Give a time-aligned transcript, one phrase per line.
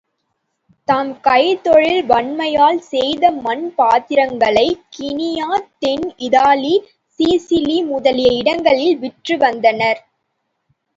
[0.87, 5.49] தம் கைத்தொழில் வன்மையால் செய்த மண் பாத்திரங்களைக் கினியா,
[5.79, 6.75] தென் இதாலி,
[7.19, 10.01] சிசிலி முதலிய இடங்களில் விற்று வந்தனர்.